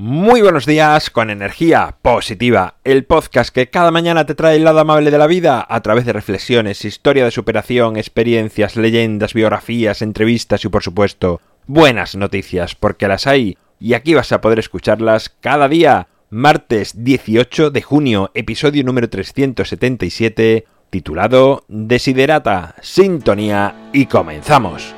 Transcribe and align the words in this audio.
Muy 0.00 0.42
buenos 0.42 0.64
días 0.64 1.10
con 1.10 1.28
energía 1.28 1.96
positiva, 2.02 2.76
el 2.84 3.04
podcast 3.04 3.52
que 3.52 3.68
cada 3.68 3.90
mañana 3.90 4.26
te 4.26 4.36
trae 4.36 4.54
el 4.54 4.62
lado 4.62 4.78
amable 4.78 5.10
de 5.10 5.18
la 5.18 5.26
vida 5.26 5.66
a 5.68 5.80
través 5.80 6.06
de 6.06 6.12
reflexiones, 6.12 6.84
historia 6.84 7.24
de 7.24 7.32
superación, 7.32 7.96
experiencias, 7.96 8.76
leyendas, 8.76 9.34
biografías, 9.34 10.00
entrevistas 10.00 10.64
y 10.64 10.68
por 10.68 10.84
supuesto 10.84 11.40
buenas 11.66 12.14
noticias, 12.14 12.76
porque 12.76 13.08
las 13.08 13.26
hay 13.26 13.58
y 13.80 13.94
aquí 13.94 14.14
vas 14.14 14.30
a 14.30 14.40
poder 14.40 14.60
escucharlas 14.60 15.30
cada 15.40 15.68
día. 15.68 16.06
Martes 16.30 17.02
18 17.02 17.72
de 17.72 17.82
junio, 17.82 18.30
episodio 18.34 18.84
número 18.84 19.10
377, 19.10 20.64
titulado 20.90 21.64
Desiderata, 21.66 22.76
Sintonía 22.82 23.90
y 23.92 24.06
comenzamos. 24.06 24.94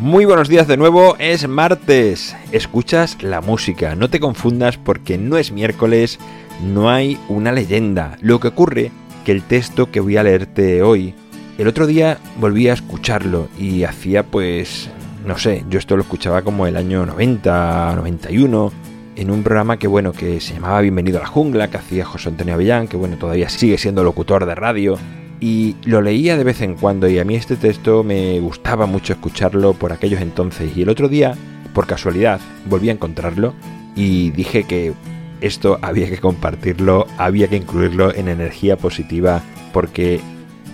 Muy 0.00 0.24
buenos 0.24 0.48
días 0.48 0.66
de 0.66 0.78
nuevo, 0.78 1.14
es 1.18 1.46
martes. 1.46 2.34
Escuchas 2.52 3.22
la 3.22 3.42
música, 3.42 3.94
no 3.94 4.08
te 4.08 4.18
confundas 4.18 4.78
porque 4.78 5.18
no 5.18 5.36
es 5.36 5.52
miércoles, 5.52 6.18
no 6.64 6.88
hay 6.88 7.18
una 7.28 7.52
leyenda. 7.52 8.16
Lo 8.22 8.40
que 8.40 8.48
ocurre 8.48 8.92
que 9.26 9.32
el 9.32 9.42
texto 9.42 9.90
que 9.90 10.00
voy 10.00 10.16
a 10.16 10.22
leerte 10.22 10.82
hoy, 10.82 11.14
el 11.58 11.68
otro 11.68 11.86
día 11.86 12.16
volví 12.40 12.66
a 12.68 12.72
escucharlo 12.72 13.48
y 13.58 13.84
hacía 13.84 14.22
pues, 14.22 14.88
no 15.26 15.36
sé, 15.36 15.66
yo 15.68 15.78
esto 15.78 15.96
lo 15.96 16.02
escuchaba 16.02 16.40
como 16.40 16.66
el 16.66 16.78
año 16.78 17.04
90, 17.04 17.92
91, 17.96 18.72
en 19.16 19.30
un 19.30 19.42
programa 19.42 19.76
que 19.76 19.86
bueno, 19.86 20.12
que 20.12 20.40
se 20.40 20.54
llamaba 20.54 20.80
Bienvenido 20.80 21.18
a 21.18 21.24
la 21.24 21.28
Jungla, 21.28 21.68
que 21.68 21.76
hacía 21.76 22.06
José 22.06 22.30
Antonio 22.30 22.54
Avellán, 22.54 22.88
que 22.88 22.96
bueno, 22.96 23.18
todavía 23.18 23.50
sigue 23.50 23.76
siendo 23.76 24.02
locutor 24.02 24.46
de 24.46 24.54
radio 24.54 24.98
y 25.40 25.76
lo 25.84 26.02
leía 26.02 26.36
de 26.36 26.44
vez 26.44 26.60
en 26.60 26.74
cuando 26.74 27.08
y 27.08 27.18
a 27.18 27.24
mí 27.24 27.34
este 27.34 27.56
texto 27.56 28.04
me 28.04 28.38
gustaba 28.40 28.86
mucho 28.86 29.14
escucharlo 29.14 29.72
por 29.72 29.92
aquellos 29.92 30.20
entonces. 30.20 30.76
Y 30.76 30.82
el 30.82 30.90
otro 30.90 31.08
día, 31.08 31.34
por 31.74 31.86
casualidad, 31.86 32.40
volví 32.66 32.90
a 32.90 32.92
encontrarlo 32.92 33.54
y 33.96 34.30
dije 34.30 34.64
que 34.64 34.92
esto 35.40 35.78
había 35.80 36.08
que 36.08 36.18
compartirlo, 36.18 37.06
había 37.16 37.48
que 37.48 37.56
incluirlo 37.56 38.14
en 38.14 38.28
energía 38.28 38.76
positiva 38.76 39.42
porque 39.72 40.20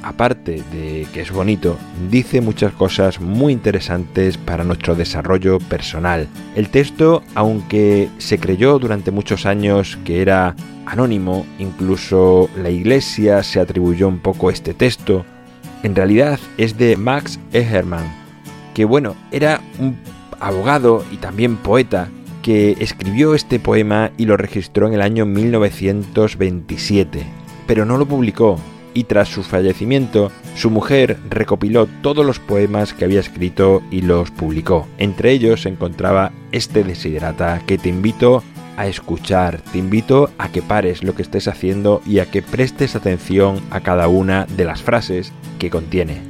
aparte 0.07 0.63
de 0.71 1.07
que 1.13 1.21
es 1.23 1.33
bonito, 1.33 1.77
dice 2.11 2.41
muchas 2.41 2.73
cosas 2.73 3.21
muy 3.21 3.53
interesantes 3.53 4.39
para 4.39 4.63
nuestro 4.63 4.95
desarrollo 4.95 5.59
personal. 5.59 6.29
El 6.55 6.69
texto, 6.69 7.25
aunque 7.35 8.09
se 8.19 8.39
creyó 8.39 8.79
durante 8.79 9.11
muchos 9.11 9.47
años 9.47 9.99
que 10.05 10.23
era 10.23 10.55
anónimo, 10.87 11.45
incluso 11.59 12.49
la 12.57 12.71
iglesia 12.71 13.43
se 13.43 13.59
atribuyó 13.59 14.07
un 14.07 14.21
poco 14.21 14.51
este 14.51 14.75
texto, 14.75 15.25
en 15.83 15.97
realidad 15.97 16.39
es 16.57 16.79
de 16.79 16.97
Max 16.97 17.41
Egerman, 17.53 18.07
que 18.75 18.85
bueno, 18.85 19.17
era 19.33 19.61
un 19.81 19.97
abogado 20.39 21.05
y 21.11 21.17
también 21.17 21.57
poeta 21.57 22.11
que 22.43 22.77
escribió 22.79 23.35
este 23.35 23.59
poema 23.59 24.13
y 24.17 24.27
lo 24.27 24.37
registró 24.37 24.87
en 24.87 24.95
el 24.95 25.03
año 25.03 25.27
1927, 25.27 27.27
pero 27.67 27.85
no 27.85 27.99
lo 27.99 28.07
publicó 28.07 28.61
y 28.97 29.05
tras 29.05 29.29
su 29.29 29.43
fallecimiento, 29.43 30.33
su 30.55 30.71
mujer 30.71 31.19
recopiló 31.29 31.87
todos 32.01 32.25
los 32.25 32.39
poemas 32.39 32.95
que 32.95 33.05
había 33.05 33.21
escrito 33.21 33.83
y 33.91 34.01
los 34.01 34.31
publicó. 34.31 34.89
Entre 34.97 35.33
ellos 35.33 35.61
se 35.61 35.69
encontraba 35.69 36.33
este 36.51 36.83
Desiderata 36.83 37.61
que 37.67 37.77
te 37.77 37.91
invito 37.91 38.43
a 38.79 38.87
escuchar, 38.87 39.61
te 39.71 39.77
invito 39.77 40.31
a 40.39 40.49
que 40.49 40.63
pares 40.63 41.05
lo 41.05 41.15
que 41.15 41.21
estés 41.21 41.47
haciendo 41.47 42.01
y 42.07 42.21
a 42.21 42.31
que 42.31 42.41
prestes 42.41 42.97
atención 42.97 43.61
a 43.71 43.81
cada 43.81 44.09
una 44.09 44.47
de 44.47 44.65
las 44.65 44.83
frases 44.83 45.31
que 45.59 45.69
contiene. 45.69 46.23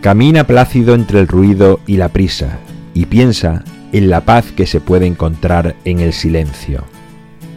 Camina 0.00 0.42
plácido 0.44 0.94
entre 0.94 1.20
el 1.20 1.28
ruido 1.28 1.78
y 1.86 1.98
la 1.98 2.08
prisa 2.08 2.58
y 2.94 3.06
piensa 3.06 3.62
en 3.92 4.10
la 4.10 4.22
paz 4.22 4.50
que 4.50 4.66
se 4.66 4.80
puede 4.80 5.06
encontrar 5.06 5.76
en 5.84 6.00
el 6.00 6.12
silencio. 6.12 6.82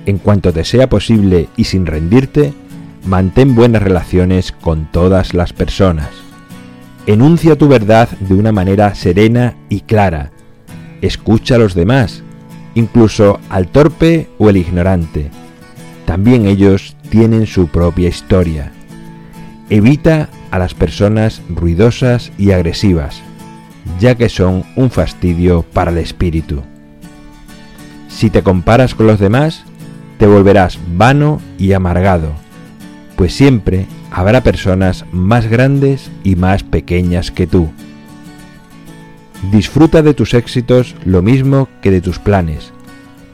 En 0.06 0.19
cuanto 0.19 0.53
te 0.53 0.66
sea 0.66 0.88
posible 0.88 1.47
y 1.56 1.63
sin 1.63 1.86
rendirte, 1.88 2.53
mantén 3.06 3.56
buenas 3.56 3.84
relaciones 3.84 4.52
con 4.52 4.91
todas 4.91 5.34
las 5.34 5.53
personas. 5.53 6.09
Enuncia 7.06 7.58
tu 7.58 7.68
verdad 7.68 8.09
de 8.19 8.34
una 8.36 8.52
manera 8.52 8.96
serena 8.96 9.56
y 9.69 9.81
clara. 9.81 10.31
Escucha 11.02 11.56
a 11.56 11.58
los 11.58 11.74
demás 11.74 12.24
incluso 12.75 13.40
al 13.50 13.68
torpe 13.68 14.30
o 14.38 14.50
el 14.50 14.58
ignorante. 14.58 15.30
También 16.06 16.46
ellos 16.46 16.96
tienen 17.09 17.47
su 17.47 17.68
propia 17.68 18.09
historia. 18.09 18.72
Evita 19.69 20.30
a 20.52 20.59
las 20.59 20.74
personas 20.74 21.42
ruidosas 21.50 22.31
y 22.38 22.52
agresivas, 22.52 23.22
ya 24.00 24.16
que 24.16 24.30
son 24.30 24.63
un 24.75 24.92
fastidio 24.92 25.63
para 25.63 25.92
el 25.92 25.97
espíritu. 25.97 26.62
Si 28.08 28.30
te 28.30 28.44
comparas 28.44 28.94
con 28.94 29.08
los 29.08 29.19
demás, 29.19 29.63
te 30.19 30.28
volverás 30.28 30.78
vano 30.96 31.42
y 31.58 31.74
amargado, 31.74 32.34
pues 33.16 33.34
siempre 33.34 33.85
habrá 34.12 34.41
personas 34.41 35.06
más 35.12 35.47
grandes 35.47 36.12
y 36.24 36.35
más 36.35 36.63
pequeñas 36.63 37.31
que 37.31 37.47
tú. 37.47 37.69
Disfruta 39.51 40.01
de 40.01 40.13
tus 40.13 40.34
éxitos 40.34 40.96
lo 41.06 41.22
mismo 41.22 41.68
que 41.81 41.91
de 41.91 42.01
tus 42.01 42.19
planes. 42.19 42.72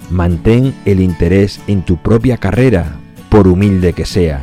Mantén 0.10 0.74
el 0.86 1.02
interés 1.02 1.62
en 1.68 1.84
tu 1.84 1.98
propia 1.98 2.38
carrera, 2.38 2.96
por 3.30 3.48
humilde 3.48 3.94
que 3.94 4.06
sea. 4.06 4.42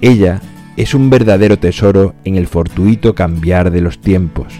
Ella 0.00 0.40
es 0.76 0.94
un 0.94 1.10
verdadero 1.10 1.58
tesoro 1.58 2.14
en 2.24 2.36
el 2.36 2.46
fortuito 2.46 3.14
cambiar 3.14 3.70
de 3.70 3.82
los 3.82 4.00
tiempos. 4.00 4.54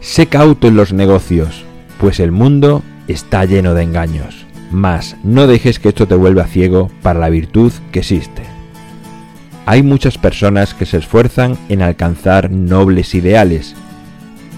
Sé 0.00 0.26
cauto 0.26 0.68
en 0.68 0.76
los 0.76 0.92
negocios, 0.92 1.64
pues 1.98 2.20
el 2.20 2.30
mundo 2.30 2.82
está 3.08 3.46
lleno 3.46 3.72
de 3.72 3.84
engaños. 3.84 4.43
Mas 4.74 5.14
no 5.22 5.46
dejes 5.46 5.78
que 5.78 5.90
esto 5.90 6.08
te 6.08 6.16
vuelva 6.16 6.48
ciego 6.48 6.90
para 7.00 7.20
la 7.20 7.30
virtud 7.30 7.72
que 7.92 8.00
existe. 8.00 8.42
Hay 9.66 9.84
muchas 9.84 10.18
personas 10.18 10.74
que 10.74 10.84
se 10.84 10.96
esfuerzan 10.96 11.56
en 11.68 11.80
alcanzar 11.80 12.50
nobles 12.50 13.14
ideales, 13.14 13.76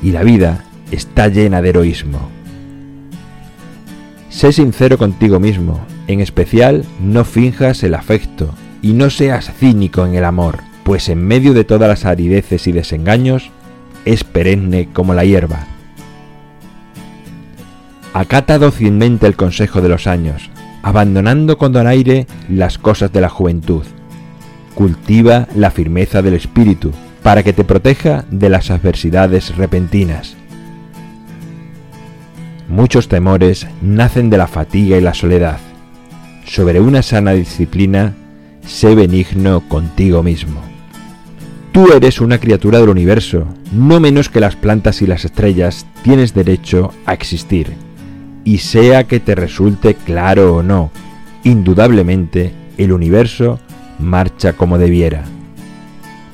y 0.02 0.12
la 0.12 0.22
vida 0.22 0.64
está 0.90 1.28
llena 1.28 1.60
de 1.60 1.68
heroísmo. 1.68 2.30
Sé 4.30 4.52
sincero 4.52 4.96
contigo 4.96 5.38
mismo, 5.38 5.84
en 6.06 6.22
especial 6.22 6.86
no 6.98 7.26
finjas 7.26 7.82
el 7.82 7.94
afecto 7.94 8.54
y 8.80 8.94
no 8.94 9.10
seas 9.10 9.52
cínico 9.52 10.06
en 10.06 10.14
el 10.14 10.24
amor, 10.24 10.60
pues 10.82 11.10
en 11.10 11.26
medio 11.26 11.52
de 11.52 11.64
todas 11.64 11.90
las 11.90 12.06
arideces 12.06 12.66
y 12.66 12.72
desengaños, 12.72 13.50
es 14.06 14.24
perenne 14.24 14.88
como 14.94 15.12
la 15.12 15.26
hierba. 15.26 15.75
Acata 18.18 18.58
dócilmente 18.58 19.26
el 19.26 19.36
consejo 19.36 19.82
de 19.82 19.90
los 19.90 20.06
años, 20.06 20.48
abandonando 20.82 21.58
con 21.58 21.74
donaire 21.74 22.26
las 22.48 22.78
cosas 22.78 23.12
de 23.12 23.20
la 23.20 23.28
juventud. 23.28 23.82
Cultiva 24.74 25.48
la 25.54 25.70
firmeza 25.70 26.22
del 26.22 26.32
espíritu, 26.32 26.92
para 27.22 27.42
que 27.42 27.52
te 27.52 27.62
proteja 27.62 28.24
de 28.30 28.48
las 28.48 28.70
adversidades 28.70 29.54
repentinas. 29.58 30.34
Muchos 32.70 33.08
temores 33.08 33.66
nacen 33.82 34.30
de 34.30 34.38
la 34.38 34.46
fatiga 34.46 34.96
y 34.96 35.02
la 35.02 35.12
soledad. 35.12 35.58
Sobre 36.46 36.80
una 36.80 37.02
sana 37.02 37.32
disciplina, 37.32 38.14
sé 38.66 38.94
benigno 38.94 39.60
contigo 39.68 40.22
mismo. 40.22 40.62
Tú 41.70 41.92
eres 41.92 42.22
una 42.22 42.38
criatura 42.38 42.80
del 42.80 42.88
universo, 42.88 43.46
no 43.72 44.00
menos 44.00 44.30
que 44.30 44.40
las 44.40 44.56
plantas 44.56 45.02
y 45.02 45.06
las 45.06 45.26
estrellas 45.26 45.84
tienes 46.02 46.32
derecho 46.32 46.94
a 47.04 47.12
existir. 47.12 47.85
Y 48.46 48.58
sea 48.58 49.08
que 49.08 49.18
te 49.18 49.34
resulte 49.34 49.94
claro 49.94 50.54
o 50.54 50.62
no, 50.62 50.92
indudablemente 51.42 52.52
el 52.78 52.92
universo 52.92 53.58
marcha 53.98 54.52
como 54.52 54.78
debiera. 54.78 55.24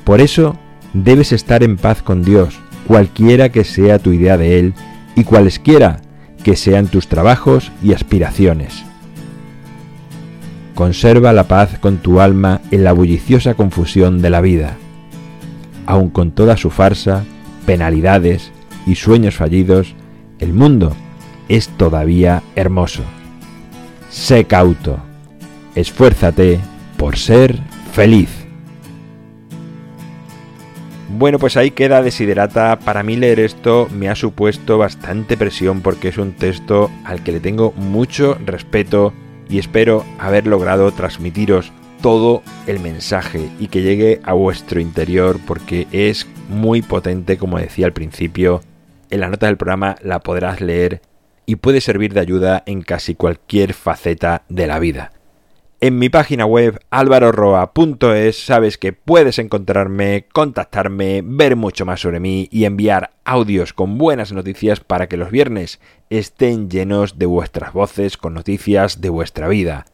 Por 0.03 0.21
eso, 0.21 0.55
debes 0.93 1.31
estar 1.31 1.63
en 1.63 1.75
paz 1.75 2.03
con 2.03 2.23
Dios, 2.23 2.59
cualquiera 2.85 3.49
que 3.49 3.63
sea 3.63 3.97
tu 3.97 4.13
idea 4.13 4.37
de 4.37 4.59
Él 4.59 4.75
y 5.15 5.23
cualesquiera 5.23 6.01
que 6.43 6.55
sean 6.55 6.85
tus 6.85 7.07
trabajos 7.07 7.71
y 7.81 7.93
aspiraciones. 7.93 8.83
Conserva 10.75 11.33
la 11.33 11.47
paz 11.47 11.79
con 11.79 11.97
tu 11.97 12.19
alma 12.19 12.61
en 12.69 12.83
la 12.83 12.93
bulliciosa 12.93 13.55
confusión 13.55 14.21
de 14.21 14.29
la 14.29 14.41
vida. 14.41 14.77
Aun 15.87 16.11
con 16.11 16.29
toda 16.29 16.57
su 16.57 16.69
farsa, 16.69 17.23
penalidades 17.65 18.51
y 18.85 18.93
sueños 18.93 19.35
fallidos, 19.35 19.95
el 20.37 20.53
mundo 20.53 20.95
es 21.49 21.69
todavía 21.69 22.43
hermoso. 22.55 23.03
Sé 24.09 24.45
cauto. 24.45 24.99
Esfuérzate 25.75 26.59
por 26.97 27.17
ser 27.17 27.59
feliz. 27.93 28.29
Bueno, 31.09 31.37
pues 31.37 31.57
ahí 31.57 31.71
queda 31.71 32.01
Desiderata. 32.01 32.79
Para 32.79 33.03
mí 33.03 33.15
leer 33.15 33.39
esto 33.39 33.87
me 33.91 34.09
ha 34.09 34.15
supuesto 34.15 34.77
bastante 34.77 35.37
presión 35.37 35.81
porque 35.81 36.07
es 36.07 36.17
un 36.17 36.33
texto 36.33 36.89
al 37.05 37.23
que 37.23 37.31
le 37.31 37.39
tengo 37.39 37.71
mucho 37.73 38.37
respeto 38.45 39.13
y 39.47 39.59
espero 39.59 40.03
haber 40.17 40.47
logrado 40.47 40.91
transmitiros 40.91 41.71
todo 42.01 42.41
el 42.67 42.79
mensaje 42.79 43.49
y 43.59 43.67
que 43.67 43.81
llegue 43.81 44.21
a 44.23 44.33
vuestro 44.33 44.81
interior 44.81 45.39
porque 45.45 45.87
es 45.91 46.27
muy 46.49 46.81
potente, 46.81 47.37
como 47.37 47.59
decía 47.59 47.85
al 47.85 47.93
principio. 47.93 48.61
En 49.09 49.19
la 49.19 49.29
nota 49.29 49.45
del 49.45 49.57
programa 49.57 49.95
la 50.01 50.19
podrás 50.19 50.61
leer 50.61 51.01
y 51.45 51.57
puede 51.57 51.81
servir 51.81 52.13
de 52.13 52.19
ayuda 52.19 52.63
en 52.65 52.81
casi 52.81 53.15
cualquier 53.15 53.73
faceta 53.73 54.43
de 54.49 54.67
la 54.67 54.79
vida. 54.79 55.11
En 55.85 55.99
mi 55.99 56.07
página 56.07 56.45
web 56.45 56.79
alvaroroa.es 56.91 58.45
sabes 58.45 58.77
que 58.77 58.93
puedes 58.93 59.37
encontrarme, 59.37 60.27
contactarme, 60.31 61.21
ver 61.25 61.57
mucho 61.57 61.85
más 61.85 61.99
sobre 61.99 62.21
mí 62.21 62.47
y 62.51 62.63
enviar 62.63 63.11
audios 63.25 63.73
con 63.73 63.97
buenas 63.97 64.31
noticias 64.31 64.79
para 64.79 65.09
que 65.09 65.17
los 65.17 65.29
viernes 65.29 65.81
estén 66.09 66.69
llenos 66.69 67.19
de 67.19 67.25
vuestras 67.25 67.73
voces 67.73 68.15
con 68.15 68.33
noticias 68.33 69.01
de 69.01 69.09
vuestra 69.09 69.49
vida. 69.49 69.85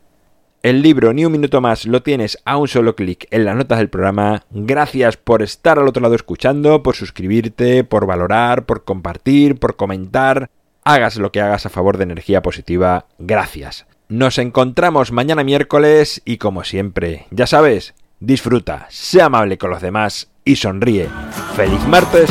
El 0.61 0.83
libro 0.83 1.13
Ni 1.13 1.25
un 1.25 1.31
minuto 1.31 1.59
más 1.59 1.85
lo 1.85 2.03
tienes 2.03 2.37
a 2.45 2.57
un 2.57 2.67
solo 2.67 2.95
clic 2.95 3.27
en 3.31 3.45
las 3.45 3.55
notas 3.55 3.79
del 3.79 3.89
programa. 3.89 4.43
Gracias 4.51 5.17
por 5.17 5.41
estar 5.41 5.79
al 5.79 5.87
otro 5.87 6.03
lado 6.03 6.15
escuchando, 6.15 6.83
por 6.83 6.95
suscribirte, 6.95 7.83
por 7.83 8.05
valorar, 8.05 8.65
por 8.65 8.83
compartir, 8.83 9.57
por 9.57 9.75
comentar. 9.75 10.51
Hagas 10.83 11.17
lo 11.17 11.31
que 11.31 11.41
hagas 11.41 11.65
a 11.65 11.69
favor 11.69 11.97
de 11.97 12.03
energía 12.03 12.41
positiva. 12.41 13.05
Gracias. 13.17 13.85
Nos 14.07 14.37
encontramos 14.37 15.11
mañana 15.11 15.43
miércoles 15.43 16.21
y 16.25 16.37
como 16.37 16.63
siempre, 16.63 17.27
ya 17.29 17.45
sabes, 17.45 17.93
disfruta, 18.19 18.87
sea 18.89 19.25
amable 19.25 19.57
con 19.57 19.69
los 19.69 19.81
demás 19.81 20.31
y 20.43 20.55
sonríe. 20.55 21.07
¡Feliz 21.55 21.85
martes! 21.87 22.29